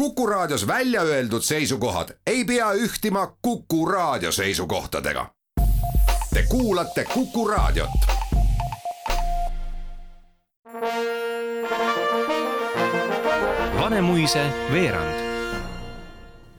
[0.00, 5.26] Kuku Raadios välja öeldud seisukohad ei pea ühtima Kuku Raadio seisukohtadega.
[6.34, 7.90] Te kuulate Kuku Raadiot.
[13.80, 15.20] Vanemuise veerand.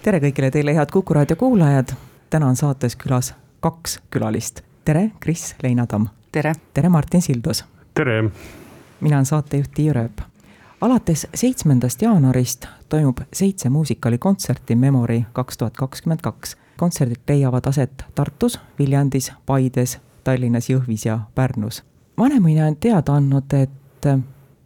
[0.04, 1.96] tere kõigile teile, head Kuku raadio kuulajad.
[2.30, 4.62] täna on saates külas kaks külalist.
[4.86, 6.06] tere, Kris Leinatamm.
[6.32, 6.54] tere.
[6.74, 7.66] tere, Martin Sildus.
[7.94, 8.24] tere.
[9.00, 10.31] mina olen saatejuht Tiia Rööp.
[10.82, 16.58] Alates seitsmendast jaanuarist toimub seitse muusikaalikontserti Memory kaks tuhat kakskümmend kaks.
[16.78, 21.84] kontserdid leiavad aset Tartus, Viljandis, Paides, Tallinnas, Jõhvis ja Pärnus.
[22.18, 24.06] Vanemuine on teada andnud, et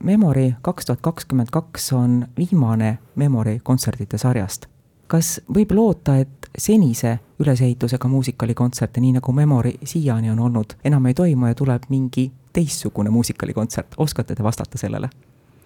[0.04, 4.66] Memory kaks tuhat kakskümmend kaks on viimane Memory kontserdite sarjast.
[5.08, 11.14] kas võib loota, et senise ülesehitusega muusikalikontserte, nii nagu Memory siiani on olnud, enam ei
[11.14, 15.10] toimu ja tuleb mingi teistsugune muusikalikontsert, oskate te vastata sellele?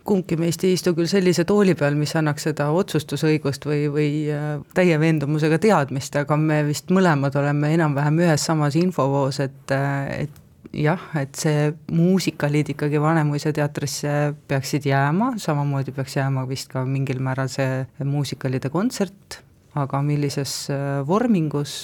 [0.10, 4.52] Kumbki meist ei istu küll sellise tooli peal, mis annaks seda otsustusõigust või, või äh,
[4.78, 10.74] täie veendumusega teadmist, aga me vist mõlemad oleme enam-vähem ühes samas infovoos, et, äh, et
[10.76, 14.16] jah, et see muusikalid ikkagi Vanemuise teatrisse
[14.50, 19.42] peaksid jääma, samamoodi peaks jääma vist ka mingil määral see muusikalide kontsert,
[19.78, 21.78] aga millises äh, vormingus,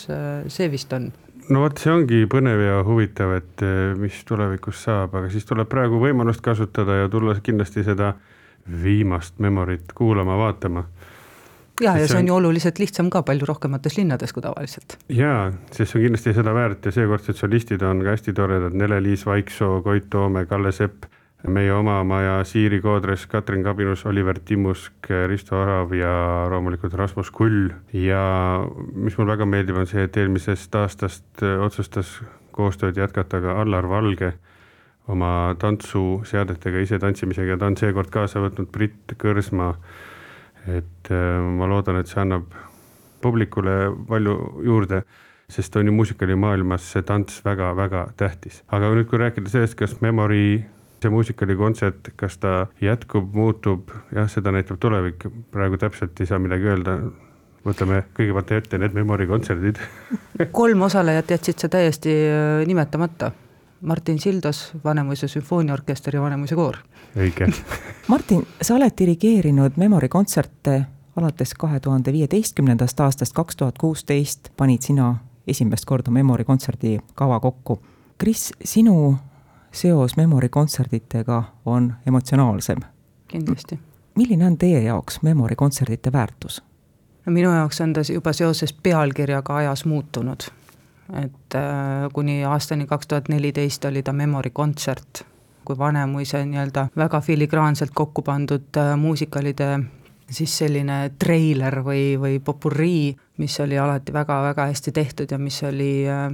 [0.50, 1.12] see vist on
[1.50, 5.70] no vot, see ongi põnev ja huvitav, et äh, mis tulevikus saab, aga siis tuleb
[5.72, 8.14] praegu võimalust kasutada ja tulla kindlasti seda
[8.66, 10.86] viimast memorit kuulama-vaatama
[11.82, 14.98] ja, ja see on ju oluliselt lihtsam ka palju rohkemates linnades kui tavaliselt.
[15.10, 19.26] jaa, sest see on kindlasti seda väärt ja seekordsed solistid on ka hästi toredad, Nele-Liis
[19.28, 21.06] Vaiksoo, Koit Toome, Kalle Sepp,
[21.48, 26.14] meie oma maja Siiri Koodres, Katrin Kabinus, Oliver Timmusk, Risto Arav ja
[26.50, 28.24] loomulikult Rasmus Kull ja
[28.94, 32.18] mis mul väga meeldib, on see, et eelmisest aastast otsustas
[32.56, 34.34] koostööd jätkata ka Allar Valge
[35.12, 39.74] oma tantsuseadetega ise tantsimisega ja ta on seekord kaasa võtnud Brit Kõrsma
[40.68, 42.50] et äh, ma loodan, et see annab
[43.22, 45.02] publikule palju juurde,
[45.52, 48.64] sest on ju muusikaalimaailmas see tants väga-väga tähtis.
[48.68, 50.66] aga nüüd, kui rääkida sellest, kas Memory,
[51.06, 56.72] see muusikalikontsert, kas ta jätkub, muutub, jah, seda näitab tulevik, praegu täpselt ei saa midagi
[56.72, 56.98] öelda.
[57.66, 59.80] Võtame kõigepealt ette need Memory kontserdid.
[60.60, 63.32] Kolm osalejat jätsid sa täiesti äh, nimetamata.
[63.86, 66.78] Martin Sildos, Vanemuise sümfooniaorkester ja Vanemuise koor.
[67.18, 67.50] õige.
[68.14, 70.84] Martin, sa oled dirigeerinud Memory kontserte
[71.16, 74.52] alates kahe tuhande viieteistkümnendast aastast, kaks tuhat kuusteist.
[74.58, 75.16] Panid sina
[75.48, 77.80] esimest korda Memory kontserdi kava kokku.
[78.18, 79.16] Kris, sinu
[79.76, 82.80] seos Memory kontsertidega on emotsionaalsem.
[83.28, 83.80] kindlasti.
[84.16, 86.64] milline on teie jaoks Memory kontserdite väärtus?
[87.26, 90.50] no minu jaoks on ta juba seoses pealkirjaga ajas muutunud
[91.14, 95.26] et äh, kuni aastani kaks tuhat neliteist oli ta Memory kontsert,
[95.66, 99.80] kui Vanemuise nii-öelda väga filigraanselt kokku pandud äh, muusikalide
[100.32, 106.08] siis selline treiler või, või popurii, mis oli alati väga-väga hästi tehtud ja mis oli
[106.10, 106.32] äh,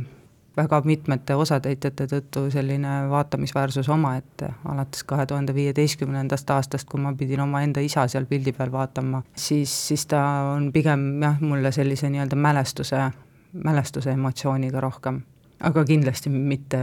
[0.58, 7.44] väga mitmete osatäitjate tõttu selline vaatamisväärsus omaette, alates kahe tuhande viieteistkümnendast aastast, kui ma pidin
[7.48, 10.22] omaenda isa seal pildi peal vaatama, siis, siis ta
[10.54, 13.06] on pigem jah, mulle sellise nii-öelda mälestuse
[13.54, 15.22] mälestuse emotsiooniga rohkem.
[15.62, 16.80] aga kindlasti mitte,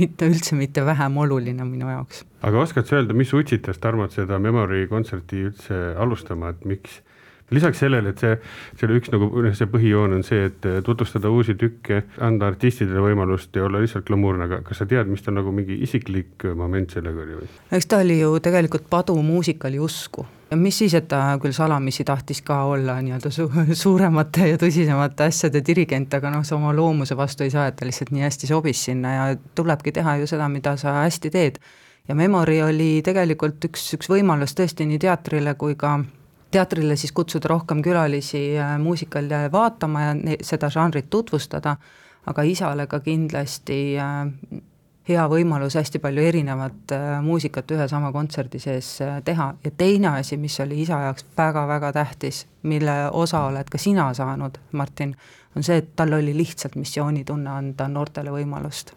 [0.00, 2.24] mitte üldse mitte vähem oluline minu jaoks.
[2.42, 7.02] aga oskad sa öelda, mis utsitas Tarmot seda Memory kontserti üldse alustama, et miks
[7.50, 8.38] lisaks sellele, et see,
[8.80, 13.64] selle üks nagu see põhijoon on see, et tutvustada uusi tükke, anda artistidele võimalust ja
[13.68, 17.38] olla lihtsalt glamuurne, aga kas sa tead, mis ta nagu mingi isiklik moment sellega oli
[17.40, 17.52] või?
[17.78, 22.04] eks ta oli ju tegelikult Padu muusikali usku ja mis siis, et ta küll salamisi
[22.08, 23.48] tahtis ka olla nii-öelda su
[23.84, 27.88] suuremate ja tõsisemate asjade dirigent, aga noh, sa oma loomuse vastu ei saa, et ta
[27.88, 31.58] lihtsalt nii hästi sobis sinna ja tulebki teha ju seda, mida sa hästi teed.
[32.08, 35.98] ja Memory oli tegelikult üks, üks võimalus tõesti nii teatrile kui ka
[36.50, 41.76] teatrile siis kutsuda rohkem külalisi äh, muusikale vaatama ja seda žanrit tutvustada,
[42.26, 44.60] aga isale ka kindlasti äh,
[45.08, 50.36] hea võimalus hästi palju erinevat äh, muusikat ühe sama kontserdi sees teha ja teine asi,
[50.36, 55.16] mis oli isa jaoks väga-väga tähtis, mille osa oled ka sina saanud, Martin,
[55.56, 58.94] on see, et tal oli lihtsalt missioonitunne anda noortele võimalust.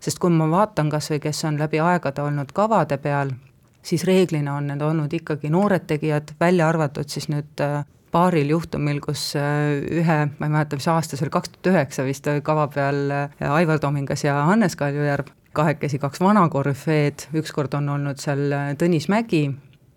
[0.00, 3.32] sest kui ma vaatan kas või kes on läbi aegade olnud kavade peal,
[3.82, 8.98] siis reeglina on need olnud ikkagi noored tegijad, välja arvatud siis nüüd äh, paaril juhtumil,
[9.00, 12.66] kus ühe, ma ei mäleta, mis aasta see oli, kaks tuhat üheksa vist oli kava
[12.74, 18.70] peal Aivar Tomingas ja Hannes Kaljujärv, kahekesi kaks vana korüfeed, ükskord on olnud seal äh,
[18.78, 19.48] Tõnis Mägi,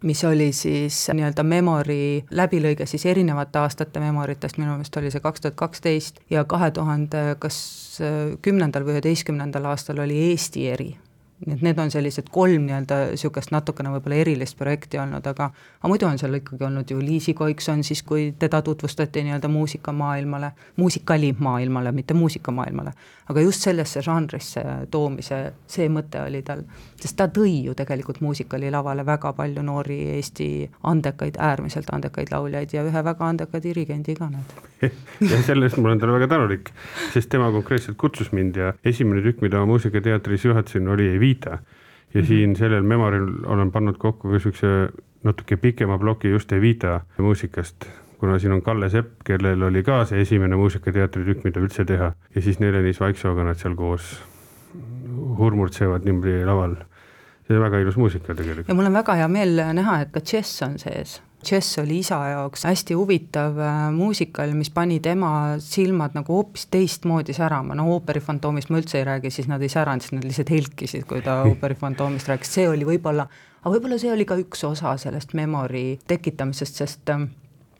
[0.03, 5.45] mis oli siis nii-öelda Memory läbilõige siis erinevate aastate Memoritest, minu meelest oli see kaks
[5.45, 7.57] tuhat kaksteist ja kahe tuhande kas
[8.01, 10.91] äh, kümnendal või üheteistkümnendal aastal oli Eesti eri,
[11.47, 15.49] et need on sellised kolm nii-öelda niisugust natukene võib-olla erilist projekti olnud, aga
[15.79, 20.51] aga muidu on seal ikkagi olnud ju Liisi Koikson siis, kui teda tutvustati nii-öelda muusikamaailmale,
[20.77, 22.93] muusikalimaailmale, mitte muusikamaailmale.
[23.29, 26.63] aga just sellesse žanrisse toomise, see mõte oli tal,
[26.99, 32.73] sest ta tõi ju tegelikult muusikali lavale väga palju noori Eesti andekaid, äärmiselt andekaid lauljaid
[32.73, 34.71] ja ühe väga andeka dirigendi ka näed
[35.31, 36.71] ja selle eest ma olen talle väga tänulik,
[37.13, 41.49] sest tema konkreetselt kutsus mind ja esimene tükk, mida ma Muusikateatris juhatasin, oli Evita.
[41.49, 42.27] ja mm -hmm.
[42.27, 44.67] siin sellel memoril olen pannud kokku ka siukse
[45.23, 47.85] natuke pikema ploki just Evita muusikast,
[48.17, 52.13] kuna siin on Kalle Sepp, kellel oli ka see esimene Muusikateatri tükk, mida üldse teha
[52.35, 54.21] ja siis Nelenis Vaiksooga nad seal koos
[55.37, 56.75] hurmurtsevad niimoodi laval.
[57.47, 58.67] see on väga ilus muusika tegelikult.
[58.67, 62.17] ja mul on väga hea meel näha, et ka džäss on sees Chess oli isa
[62.31, 68.71] jaoks hästi huvitav äh, muusikal, mis pani tema silmad nagu hoopis teistmoodi särama, no ooperifantoomist
[68.73, 72.31] ma üldse ei räägi, siis nad ei säranud, siis nad lihtsalt helkisid, kui ta ooperifantoomist
[72.31, 73.27] rääkis, see oli võib-olla,
[73.61, 77.29] aga võib-olla see oli ka üks osa sellest memory tekitamisest, sest ähm,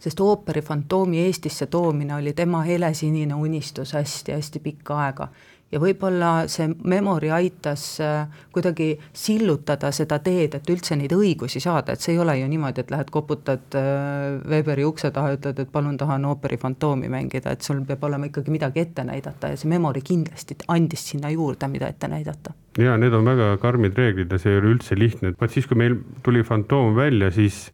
[0.04, 5.30] sest ooperifantoomi Eestisse toomine oli tema helesinine unistus hästi-hästi pikka aega
[5.74, 11.96] ja võib-olla see memory aitas äh, kuidagi sillutada seda teed, et üldse neid õigusi saada,
[11.96, 15.72] et see ei ole ju niimoodi, et lähed koputad äh, Weberi ukse taha, ütled, et
[15.74, 19.54] palun tahan ooperi fantoomi mängida, et sul peab olema ikkagi midagi ette näidata.
[19.54, 22.54] Ja see memory kindlasti andis sinna juurde, mida ette näidata.
[22.78, 25.78] ja need on väga karmid reeglid ja see ei ole üldse lihtne, vot siis, kui
[25.78, 27.68] meil tuli Fantoom välja, siis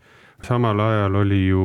[0.44, 1.64] samal ajal oli ju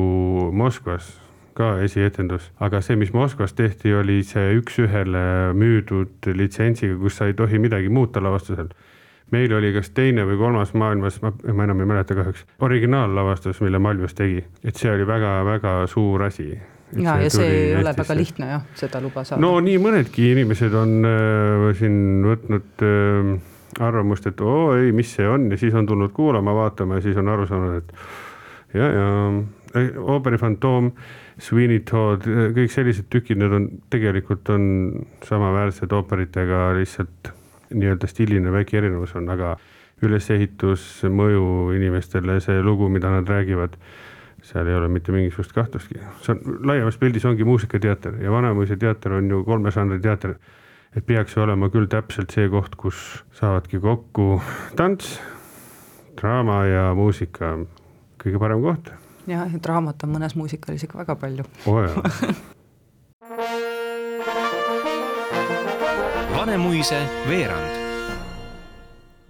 [0.55, 1.24] Moskvas
[1.55, 7.37] ka esietendus, aga see, mis Moskvas tehti, oli see üks-ühele müüdud litsentsiga, kus sa ei
[7.37, 8.69] tohi midagi muuta lavastusel.
[9.31, 11.31] meil oli kas teine või kolmas maailmas, ma,
[11.63, 16.51] enam ei mäleta kahjuks, originaallavastus, mille Malvius tegi, et see oli väga-väga suur asi
[16.93, 17.79] ja, ja see ei Eestisse.
[17.79, 19.41] ole väga lihtne jah, seda luba saada.
[19.41, 21.97] no nii mõnedki inimesed on äh, siin
[22.27, 23.33] võtnud äh,
[23.85, 27.17] arvamust, et oo ei, mis see on ja siis on tulnud kuulama, vaatama ja siis
[27.19, 29.07] on aru saanud, et ja, ja
[29.99, 30.91] ooperi fantoom
[31.41, 32.23] Sweeney Todd,
[32.55, 34.67] kõik sellised tükid, need on tegelikult on
[35.27, 37.31] samaväärsed ooperitega, lihtsalt
[37.75, 39.55] nii-öelda stiiline väike erinevus on, aga
[40.05, 43.75] ülesehitus, mõju inimestele, see lugu, mida nad räägivad,
[44.45, 45.99] seal ei ole mitte mingisugust kahtlustki.
[46.23, 50.35] see on, laiemas pildis ongi muusikateater ja Vanemuise teater on ju kolme žanri teater.
[50.95, 54.41] et peaks olema küll täpselt see koht, kus saavadki kokku
[54.79, 55.19] tants,
[56.15, 57.57] draama ja muusika,
[58.21, 58.93] kõige parem koht
[59.27, 62.03] jah, et raamat on mõnes muusikalis ikka väga palju oh,.
[66.35, 66.99] Vanemuise
[67.29, 67.69] veerand.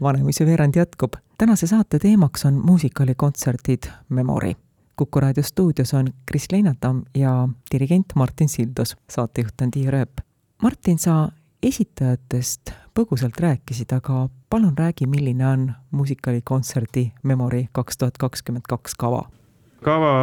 [0.02, 1.14] Vanemuise veerand jätkub.
[1.38, 4.54] tänase saate teemaks on muusikaalikontserdid Memory.
[4.96, 10.22] kuku raadio stuudios on Kris Leinatamm ja dirigent Martin Sildus, saatejuht on Tiia Rööp.
[10.62, 11.30] Martin, sa
[11.64, 19.30] esitajatest põgusalt rääkisid, aga palun räägi, milline on muusikaalikontserdi Memory kaks tuhat kakskümmend kaks kava
[19.86, 20.16] kava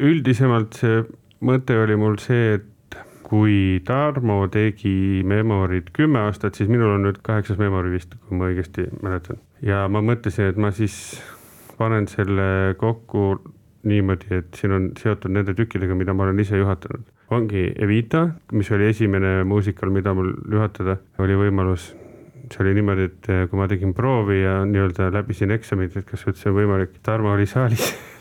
[0.00, 1.02] üldisemalt see
[1.44, 7.18] mõte oli mul see, et kui Tarmo tegi Memorit kümme aastat, siis minul on nüüd
[7.26, 9.40] kaheksas Memori vist, kui ma õigesti mäletan.
[9.62, 10.94] ja ma mõtlesin, et ma siis
[11.76, 13.40] panen selle kokku
[13.86, 17.04] niimoodi, et siin on seotud nende tükkidega, mida ma olen ise juhatanud.
[17.30, 21.92] ongi Evita, mis oli esimene muusikal, mida mul juhatada oli võimalus
[22.46, 26.52] see oli niimoodi, et kui ma tegin proovi ja nii-öelda läbisin eksamid, et kas üldse
[26.52, 27.90] on võimalik, Tarmo oli saalis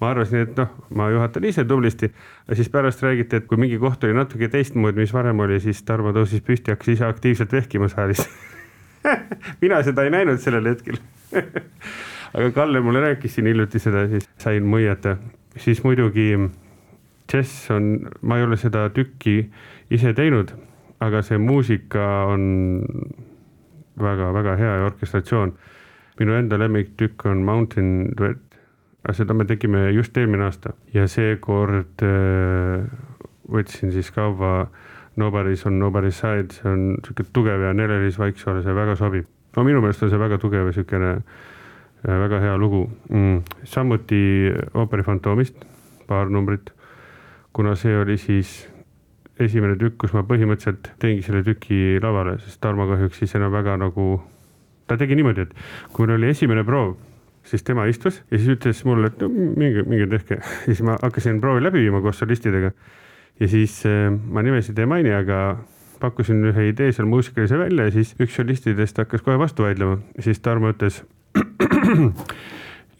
[0.00, 2.12] ma arvasin, et noh, ma juhatan ise tublisti.
[2.52, 6.12] siis pärast räägiti, et kui mingi koht oli natuke teistmoodi, mis varem oli, siis Tarmo
[6.12, 8.28] tõusis püsti, hakkas ise aktiivselt vehkima saalis
[9.62, 10.98] mina seda ei näinud sellel hetkel
[12.34, 15.16] aga Kalle mulle rääkis siin hiljuti seda, siis sain mõiata.
[15.56, 16.32] siis muidugi
[17.28, 19.50] džäss on, ma ei ole seda tükki
[19.90, 20.52] ise teinud,
[21.00, 22.44] aga see muusika on
[23.98, 25.56] väga-väga hea ja orkestratsioon.
[26.20, 28.08] minu enda lemmiktükk on Mountain
[29.12, 30.74] seda me tegime just eelmine aasta.
[30.94, 32.86] Ja seekord äh,
[33.50, 34.68] võtsin siis kaua
[35.18, 39.26] Nobody's on nobody's side, see on sihuke tugev ja Nelelis Vaiksoole see väga sobib.
[39.56, 42.84] no minu meelest on see väga tugev ja siukene äh, väga hea lugu.
[43.10, 43.42] Mm..
[43.64, 45.64] samuti ooperi Fantoomist
[46.06, 46.70] paar numbrit,
[47.52, 48.68] kuna see oli siis
[49.38, 53.76] esimene tükk, kus ma põhimõtteliselt teengi selle tüki lavale, sest Tarmo kahjuks siis enam väga
[53.78, 54.20] nagu,
[54.86, 56.96] ta tegi niimoodi, et kui meil oli esimene proov
[57.48, 60.40] siis tema istus ja siis ütles mulle, et no minge, minge tehke.
[60.42, 62.72] ja siis ma hakkasin proovi läbi viima koos solistidega.
[63.40, 65.58] ja siis äh, ma nimesid ei maini, aga
[66.00, 69.98] pakkusin ühe idee seal muusikalise välja ja siis üks solistidest hakkas kohe vastu vaidlema.
[70.20, 71.02] siis Tarmo ütles.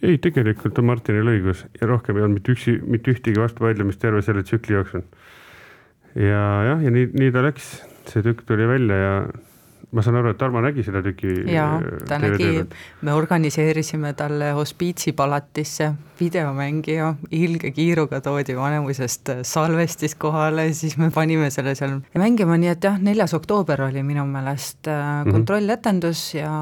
[0.09, 4.23] ei, tegelikult on Martinil õigus ja rohkem ei olnud mitte üksi, mitte ühtegi vastuvaidlemist terve
[4.23, 5.05] selle tsükli jooksul.
[6.15, 7.71] ja jah, ja nii, nii ta läks,
[8.11, 9.15] see tükk tuli välja ja
[9.93, 11.33] ma saan aru, et Tarmo nägi seda tükki.
[11.49, 11.79] jaa,
[12.09, 12.65] ta nägi,
[13.07, 21.75] me organiseerisime talle hospiitsipalatisse videomängija, ilge kiiruga toodi Vanemuisest salvestis kohale, siis me panime selle
[21.79, 25.33] seal mängima, nii et jah, neljas oktoober oli minu meelest mm -hmm.
[25.33, 26.53] kontrolletendus ja,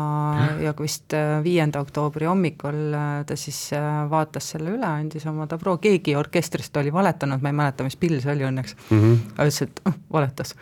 [0.60, 3.70] ja vist äh, viienda oktoobri hommikul äh, ta siis
[4.10, 8.20] vaatas selle üle, andis oma tabroo, keegi orkestrist oli valetanud, ma ei mäleta, mis pill
[8.20, 9.18] see oli õnneks mm, -hmm.
[9.34, 10.54] aga ütles, et oh, valetas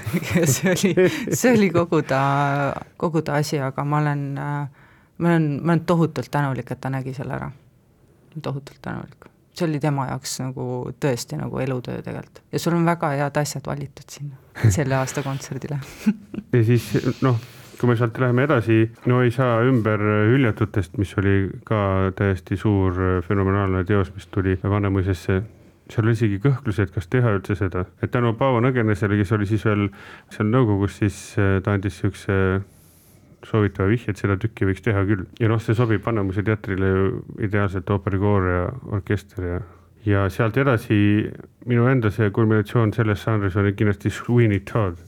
[0.54, 2.20] see oli, see oli kogu ta,
[3.00, 7.14] kogu ta asi, aga ma olen, ma olen, ma olen tohutult tänulik, et ta nägi
[7.16, 7.50] selle ära.
[8.42, 9.30] tohutult tänulik.
[9.54, 10.64] see oli tema jaoks nagu
[11.02, 15.80] tõesti nagu elutöö tegelikult ja sul on väga head asjad valitud sinna selle aasta kontserdile
[16.54, 16.86] ja siis
[17.20, 17.36] noh,
[17.80, 18.78] kui me sealt läheme edasi,
[19.10, 20.00] no ei saa ümber
[20.30, 25.42] hüljatutest, mis oli ka täiesti suur fenomenaalne teos, mis tuli Vanemuisesse
[25.90, 29.48] seal oli isegi kõhklusi, et kas teha üldse seda, et tänu Paavo Nõgenesele, kes oli
[29.50, 29.88] siis veel
[30.32, 32.36] seal nõukogus, siis äh, ta andis siukse
[33.46, 35.26] soovitava vihje, et seda tükki võiks teha küll.
[35.40, 37.04] ja noh, see sobib Vanemuise teatrile ju
[37.46, 38.64] ideaalselt ooperikoor ja
[38.96, 39.60] orkester ja,
[40.06, 40.98] ja sealt edasi
[41.70, 45.00] minu enda see kulminatsioon selles žanris oli kindlasti Sweeney Todd.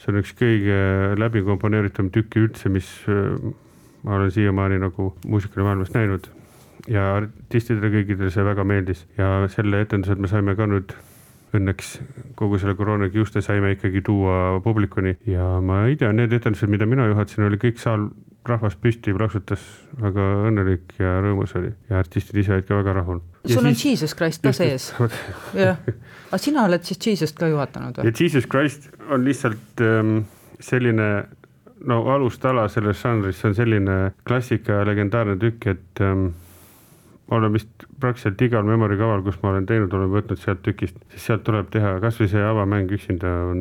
[0.00, 0.78] see on üks kõige
[1.20, 3.34] läbi komponeeritum tükki üldse, mis äh,
[4.04, 6.30] ma olen siiamaani nagu muusikalimaailmas näinud
[6.88, 10.94] ja artistidele kõigile see väga meeldis ja selle etendused me saime ka nüüd
[11.56, 11.94] õnneks
[12.38, 16.86] kogu selle koroona kiuste saime ikkagi tuua publikuni ja ma ei tea, need etendused, mida
[16.86, 18.08] mina juhatasin, oli kõik saal
[18.48, 19.62] rahvas püsti plaksutas,
[20.00, 23.20] väga õnnelik ja rõõmus oli ja artistid ise olid ka väga rahul.
[23.44, 23.84] sul on siis...
[23.90, 24.90] Jesus Christ ka sees?
[25.58, 25.82] jah,
[26.30, 28.08] aga sina oled siis Jesus't ka juhatanud või?
[28.08, 30.22] ja Jesus Christ on lihtsalt ähm,
[30.60, 31.10] selline
[31.90, 36.30] no alustala selles žanris, see on selline klassika ja legendaarne tükk, et ähm,
[37.30, 40.98] ma olen vist praktiliselt igal memory kaval, kus ma olen teinud, olen võtnud sealt tükist,
[41.12, 43.60] sest sealt tuleb teha, kasvõi see avamäng üksinda on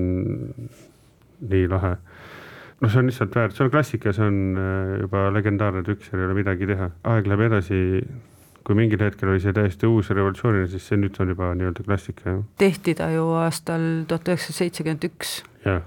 [1.49, 1.93] nii lahe.
[2.79, 6.23] noh, see on lihtsalt väärt, see on klassika, see on äh, juba legendaarne tükk, seal
[6.23, 7.83] ei ole midagi teha, aeg läheb edasi
[8.65, 12.25] kui mingil hetkel oli see täiesti uus revolutsiooniline, siis see nüüd on juba nii-öelda klassika,
[12.29, 12.43] jah.
[12.61, 15.39] tehti ta ju aastal tuhat üheksasada seitsekümmend üks.
[15.67, 15.85] jah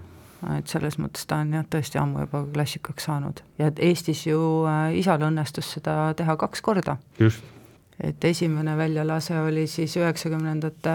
[0.58, 4.90] et selles mõttes ta on jah, tõesti ammu juba klassikaks saanud ja Eestis ju äh,
[4.98, 6.96] isal õnnestus seda teha kaks korda.
[7.20, 7.61] just
[8.00, 10.90] et esimene väljalase oli siis üheksakümnendate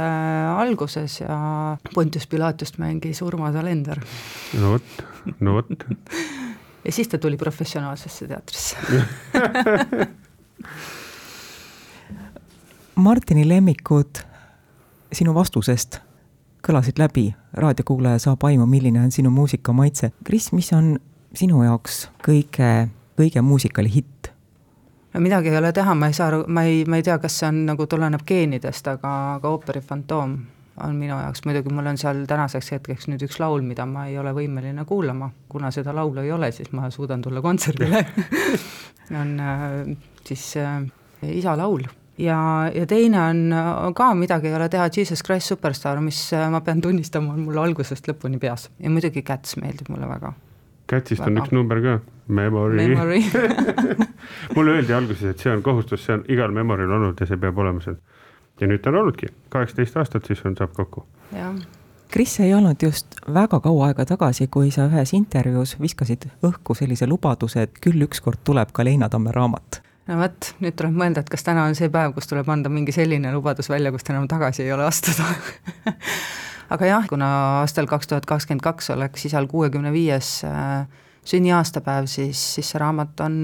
[0.57, 1.37] alguses ja
[1.93, 3.99] Pontius Pilatust mängis Urmas Alender.
[4.59, 4.83] no vot,
[5.39, 5.67] no vot.
[6.85, 8.77] ja siis ta tuli professionaalsesse teatrisse
[12.97, 14.17] Martini lemmikud
[15.13, 15.99] sinu vastusest
[16.67, 20.11] kõlasid läbi, raadiokuulaja saab aimu, milline on sinu muusikamaitse.
[20.27, 20.97] Kris, mis on
[21.37, 22.89] sinu jaoks kõige,
[23.19, 24.16] kõige muusikali hitt?
[25.13, 27.49] Midagi ei ole teha, ma ei saa aru, ma ei, ma ei tea, kas see
[27.49, 30.37] on nagu tuleneb geenidest, aga, aga ooperi fantoom
[30.83, 34.17] on minu jaoks, muidugi mul on seal tänaseks hetkeks nüüd üks laul, mida ma ei
[34.21, 38.03] ole võimeline kuulama, kuna seda laulu ei ole, siis ma suudan tulla kontserdile.
[39.21, 39.95] On äh,
[40.27, 40.83] siis äh,
[41.23, 41.87] isa laul.
[42.17, 42.37] Ja,
[42.73, 46.61] ja teine on, on ka midagi ei ole teha, Jesus Christ Superstar, mis äh, ma
[46.65, 48.67] pean tunnistama, on mul algusest lõpuni peas.
[48.81, 50.33] Ja muidugi Cats meeldib mulle väga
[50.87, 53.23] Catsist on üks number ka, Memory, memory.
[54.55, 57.59] mulle öeldi alguses, et see on kohustus, see on igal Memory'l olnud ja see peab
[57.63, 57.95] olema seal.
[58.59, 61.05] ja nüüd ta on olnudki, kaheksateist aastat siis on, saab kokku.
[62.11, 67.07] Kris ei olnud just väga kaua aega tagasi, kui sa ühes intervjuus viskasid õhku sellise
[67.07, 69.81] lubaduse, et küll ükskord tuleb ka Leina Tamme raamat.
[70.07, 72.95] No vot, nüüd tuleb mõelda, et kas täna on see päev, kus tuleb anda mingi
[72.95, 75.27] selline lubadus välja, kust enam tagasi ei ole astuda
[76.69, 77.27] aga jah, kuna
[77.63, 80.87] aastal kaks tuhat kakskümmend kaks oleks isal kuuekümne viies äh,
[81.27, 83.37] sünniaastapäev, siis, siis see raamat on,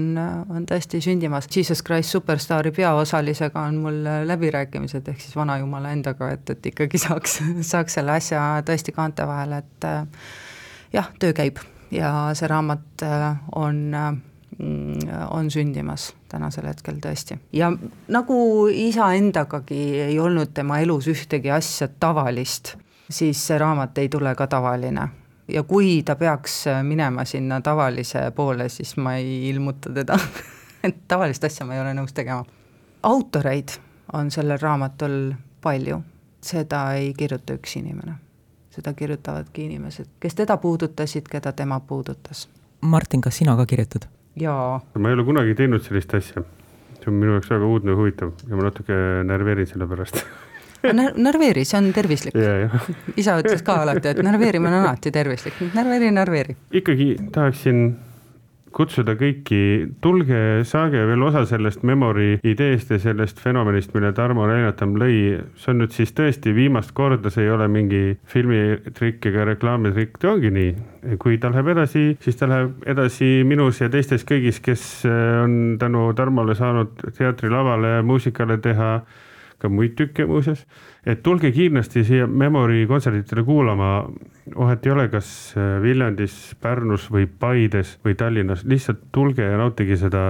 [0.48, 1.48] on tõesti sündimas.
[1.56, 7.40] Jesus Christ Superstaari peaosalisega on mul läbirääkimised, ehk siis vanajumala endaga, et, et ikkagi saaks,
[7.60, 10.30] saaks selle asja tõesti kaante vahele, et äh,
[10.96, 11.60] jah, töö käib
[11.92, 13.26] ja see raamat äh,
[13.60, 14.22] on
[15.34, 17.34] on sündimas tänasel hetkel tõesti.
[17.52, 17.72] ja
[18.06, 18.36] nagu
[18.70, 22.76] isa endagagi ei olnud tema elus ühtegi asja tavalist,
[23.10, 25.08] siis see raamat ei tule ka tavaline.
[25.48, 30.18] ja kui ta peaks minema sinna tavalise poole, siis ma ei ilmuta teda
[30.84, 32.44] et tavalist asja ma ei ole nõus tegema.
[33.02, 33.76] autoreid
[34.12, 35.32] on sellel raamatul
[35.62, 36.00] palju,
[36.44, 38.18] seda ei kirjuta üks inimene.
[38.74, 42.48] seda kirjutavadki inimesed, kes teda puudutasid, keda tema puudutas.
[42.80, 44.08] Martin, kas sina ka kirjutad?
[44.36, 44.80] jaa.
[44.98, 46.42] ma ei ole kunagi teinud sellist asja.
[46.98, 48.96] see on minu jaoks väga uudne ja huvitav ja ma natuke
[49.28, 50.20] närveerin selle pärast
[50.92, 52.34] närveeri, see on tervislik.
[53.16, 56.56] isa ütles ka alati, et närveerimine on alati tervislik, närveeri, närveeri.
[56.82, 57.86] ikkagi tahaksin
[58.74, 59.60] kutsuda kõiki,
[60.02, 65.40] tulge, saage veel osa sellest Memory ideest ja sellest fenomenist, mille Tarmo Reinatam lõi.
[65.60, 70.32] see on nüüd siis tõesti viimast korda, see ei ole mingi filmitrikk ega reklaamitrikk, ta
[70.34, 70.74] ongi nii.
[71.20, 76.10] kui ta läheb edasi, siis ta läheb edasi minus ja teistes kõigis, kes on tänu
[76.16, 78.96] Tarmole saanud teatrilavale ja muusikale teha
[79.64, 80.66] ka muid tükke muuseas.
[81.06, 83.90] et tulge kindlasti siia Memory kontsertidele kuulama,
[84.54, 89.96] vahet ei ole, kas äh, Viljandis, Pärnus või Paides või Tallinnas, lihtsalt tulge ja nautige
[90.00, 90.22] seda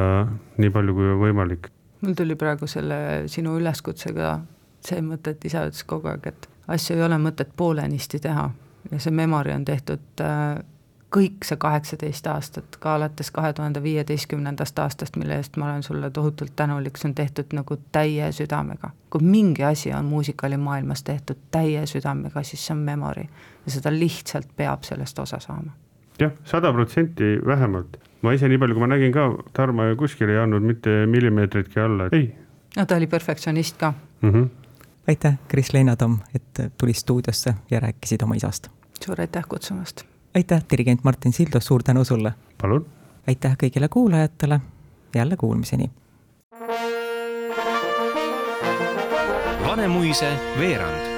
[0.58, 1.70] nii palju, kui võimalik.
[2.04, 4.38] mul tuli praegu selle sinu üleskutsega
[4.84, 8.50] see mõte, et isa ütles kogu aeg, et asju ei ole mõtet poolenisti teha
[8.90, 10.58] ja see Memory on tehtud äh,
[11.14, 16.10] kõik see kaheksateist aastat, ka alates kahe tuhande viieteistkümnendast aastast, mille eest ma olen sulle
[16.10, 18.90] tohutult tänulik, see on tehtud nagu täie südamega.
[19.10, 23.26] kui mingi asi on muusikaalimaailmas tehtud täie südamega, siis see on Memory
[23.66, 25.70] ja seda lihtsalt peab sellest osa saama.
[26.20, 27.96] jah, sada protsenti vähemalt.
[28.22, 32.08] ma ise, nii palju kui ma nägin ka, Tarmo kuskil ei andnud mitte millimeetritki alla,
[32.12, 32.34] ei.
[32.76, 34.30] no ta oli perfektsionist ka mm.
[34.30, 34.48] -hmm.
[35.08, 38.68] aitäh, Kris Leinatamm, et tulid stuudiosse ja rääkisid oma isast.
[39.04, 42.34] suur aitäh kutsumast aitäh, dirigent Martin Sildos, suur tänu sulle!
[42.62, 42.86] palun!
[43.26, 44.60] aitäh kõigile kuulajatele,
[45.14, 45.90] jälle kuulmiseni!
[49.66, 51.13] Vanemuise veerand